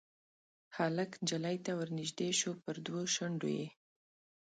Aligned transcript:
هلک 0.75 1.11
نجلۍ 1.21 1.57
ته 1.65 1.71
ورنیژدې 1.79 2.29
شو 2.39 2.51
پر 2.63 2.75
دوو 2.85 3.01
شونډو 3.13 3.49
یې 3.57 3.67